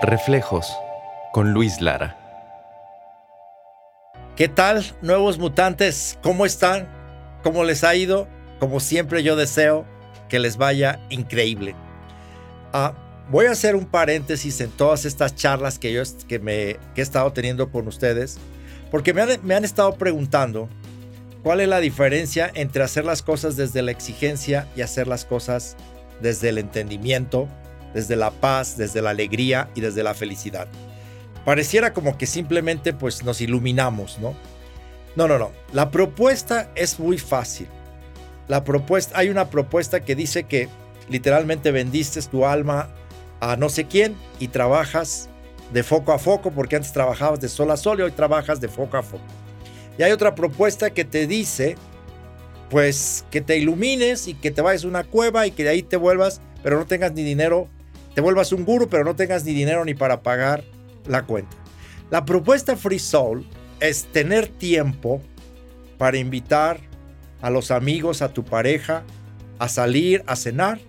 [0.00, 0.78] Reflejos
[1.32, 2.16] con Luis Lara.
[4.36, 6.20] ¿Qué tal, nuevos mutantes?
[6.22, 6.86] ¿Cómo están?
[7.42, 8.28] ¿Cómo les ha ido?
[8.60, 9.84] Como siempre yo deseo
[10.28, 11.74] que les vaya increíble.
[12.72, 12.94] Ah,
[13.28, 17.32] voy a hacer un paréntesis en todas estas charlas que yo que me, he estado
[17.32, 18.38] teniendo con ustedes,
[18.92, 20.68] porque me han, me han estado preguntando
[21.42, 25.76] cuál es la diferencia entre hacer las cosas desde la exigencia y hacer las cosas
[26.20, 27.48] desde el entendimiento
[27.94, 30.68] desde la paz, desde la alegría y desde la felicidad.
[31.44, 34.34] Pareciera como que simplemente pues nos iluminamos, ¿no?
[35.16, 35.50] No, no, no.
[35.72, 37.68] La propuesta es muy fácil.
[38.46, 40.68] La propuesta, hay una propuesta que dice que
[41.08, 42.90] literalmente vendiste tu alma
[43.40, 45.28] a no sé quién y trabajas
[45.72, 48.68] de foco a foco, porque antes trabajabas de sol a sol y hoy trabajas de
[48.68, 49.24] foco a foco.
[49.98, 51.76] Y hay otra propuesta que te dice,
[52.70, 55.82] pues, que te ilumines y que te vayas a una cueva y que de ahí
[55.82, 57.68] te vuelvas, pero no tengas ni dinero
[58.18, 60.64] te vuelvas un guru, pero no tengas ni dinero ni para pagar
[61.06, 61.56] la cuenta.
[62.10, 63.46] La propuesta Free Soul
[63.78, 65.22] es tener tiempo
[65.98, 66.80] para invitar
[67.42, 69.04] a los amigos, a tu pareja,
[69.60, 70.80] a salir, a cenar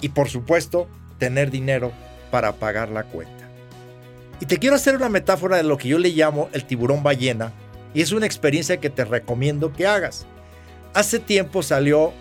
[0.00, 0.86] y por supuesto
[1.18, 1.90] tener dinero
[2.30, 3.48] para pagar la cuenta.
[4.38, 7.52] Y te quiero hacer una metáfora de lo que yo le llamo el tiburón ballena
[7.92, 10.26] y es una experiencia que te recomiendo que hagas.
[10.94, 12.12] Hace tiempo salió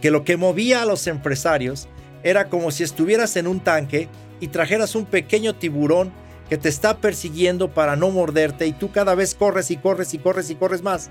[0.00, 1.88] que lo que movía a los empresarios
[2.24, 4.08] era como si estuvieras en un tanque
[4.40, 6.12] y trajeras un pequeño tiburón
[6.48, 10.18] que te está persiguiendo para no morderte y tú cada vez corres y corres y
[10.18, 11.10] corres y corres más.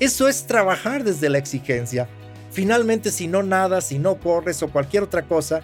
[0.00, 2.08] Eso es trabajar desde la exigencia.
[2.50, 5.60] Finalmente, si no nadas, si no corres o cualquier otra cosa,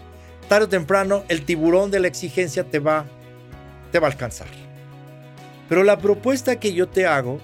[0.49, 3.07] tarde o temprano el tiburón de la exigencia te va,
[3.91, 4.49] te va a alcanzar.
[5.69, 7.41] Pero la propuesta que yo te hago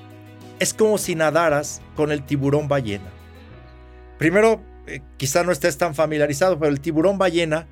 [0.58, 3.10] es como si nadaras con el tiburón ballena.
[4.18, 7.66] Primero, eh, quizá no estés tan familiarizado, pero el tiburón ballena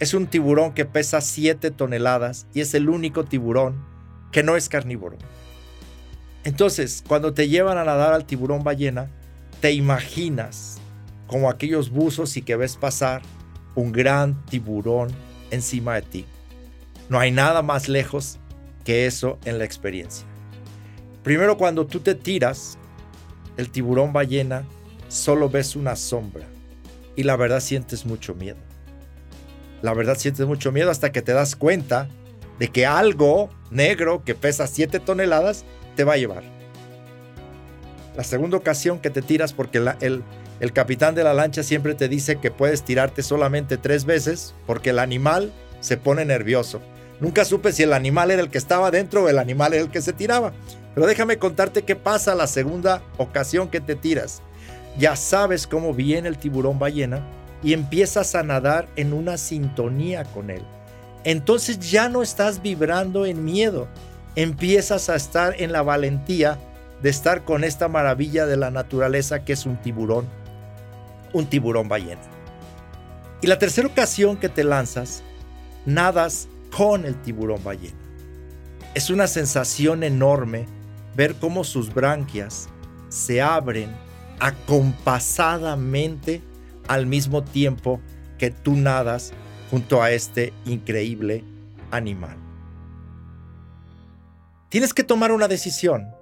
[0.00, 3.84] es un tiburón que pesa 7 toneladas y es el único tiburón
[4.30, 5.16] que no es carnívoro.
[6.44, 9.10] Entonces, cuando te llevan a nadar al tiburón ballena,
[9.60, 10.78] te imaginas
[11.26, 13.22] como aquellos buzos y que ves pasar
[13.74, 15.08] un gran tiburón
[15.50, 16.26] encima de ti.
[17.08, 18.38] No hay nada más lejos
[18.84, 20.26] que eso en la experiencia.
[21.24, 22.78] Primero cuando tú te tiras,
[23.56, 24.64] el tiburón ballena
[25.08, 26.46] solo ves una sombra
[27.18, 28.58] y la verdad sientes mucho miedo.
[29.82, 32.08] La verdad sientes mucho miedo hasta que te das cuenta
[32.60, 35.64] de que algo negro que pesa 7 toneladas
[35.96, 36.44] te va a llevar.
[38.16, 40.22] La segunda ocasión que te tiras porque el,
[40.60, 44.90] el capitán de la lancha siempre te dice que puedes tirarte solamente tres veces porque
[44.90, 46.80] el animal se pone nervioso.
[47.18, 49.90] Nunca supe si el animal era el que estaba dentro o el animal era el
[49.90, 50.52] que se tiraba.
[50.94, 54.40] Pero déjame contarte qué pasa la segunda ocasión que te tiras
[54.98, 57.22] ya sabes cómo viene el tiburón ballena
[57.62, 60.62] y empiezas a nadar en una sintonía con él.
[61.24, 63.88] Entonces ya no estás vibrando en miedo,
[64.34, 66.58] empiezas a estar en la valentía
[67.02, 70.26] de estar con esta maravilla de la naturaleza que es un tiburón,
[71.32, 72.22] un tiburón ballena.
[73.40, 75.22] Y la tercera ocasión que te lanzas,
[75.86, 77.96] nadas con el tiburón ballena.
[78.94, 80.66] Es una sensación enorme
[81.14, 82.68] ver cómo sus branquias
[83.08, 84.07] se abren
[84.40, 86.42] acompasadamente
[86.86, 88.00] al mismo tiempo
[88.38, 89.32] que tú nadas
[89.70, 91.44] junto a este increíble
[91.90, 92.36] animal.
[94.68, 96.14] Tienes que tomar una decisión.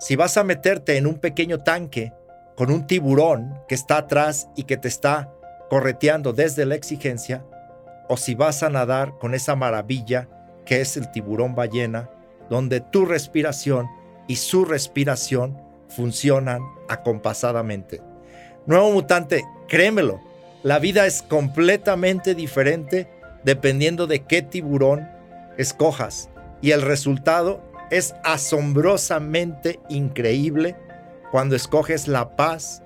[0.00, 2.12] Si vas a meterte en un pequeño tanque
[2.56, 5.32] con un tiburón que está atrás y que te está
[5.70, 7.44] correteando desde la exigencia,
[8.08, 10.28] o si vas a nadar con esa maravilla
[10.64, 12.10] que es el tiburón ballena,
[12.50, 13.86] donde tu respiración
[14.26, 18.00] y su respiración funcionan acompasadamente.
[18.66, 20.20] Nuevo mutante, créemelo,
[20.62, 23.08] la vida es completamente diferente
[23.44, 25.08] dependiendo de qué tiburón
[25.56, 30.76] escojas y el resultado es asombrosamente increíble
[31.30, 32.82] cuando escoges la paz,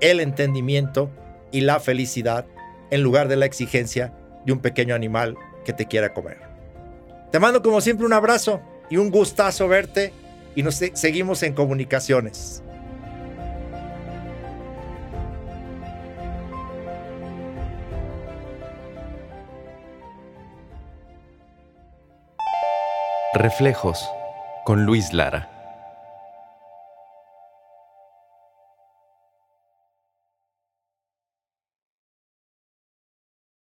[0.00, 1.10] el entendimiento
[1.50, 2.46] y la felicidad
[2.90, 4.12] en lugar de la exigencia
[4.44, 6.38] de un pequeño animal que te quiera comer.
[7.30, 10.12] Te mando como siempre un abrazo y un gustazo verte
[10.54, 12.62] y nos seguimos en comunicaciones.
[23.34, 24.06] Reflejos
[24.64, 25.61] con Luis Lara.